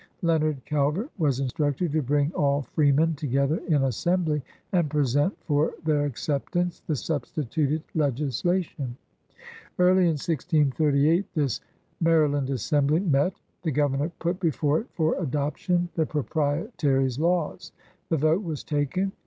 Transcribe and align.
Leonard 0.23 0.65
Calvert 0.65 1.11
was 1.19 1.39
instructed 1.39 1.91
to 1.91 2.01
bring 2.01 2.31
all 2.31 2.63
freemen 2.63 3.13
to 3.13 3.27
gether 3.27 3.57
in 3.67 3.83
Assembly 3.83 4.41
and 4.71 4.89
present 4.89 5.31
for 5.43 5.75
their 5.85 6.05
accept 6.05 6.55
ance 6.55 6.79
the 6.87 6.95
substituted 6.95 7.83
legislation. 7.93 8.97
Early 9.77 10.05
in 10.05 10.17
1688 10.17 11.27
this 11.35 11.61
Maryland 11.99 12.49
Assembly 12.49 12.99
met. 13.01 13.33
The 13.61 13.71
Grovemor 13.71 14.09
put 14.17 14.39
before 14.39 14.79
it 14.81 14.87
for 14.95 15.13
adc^tion 15.17 15.87
the 15.93 16.07
Pro 16.07 16.23
prietary 16.23 17.05
*s 17.05 17.19
laws. 17.19 17.71
The 18.09 18.17
vote 18.17 18.41
was 18.41 18.63
taken. 18.63 19.11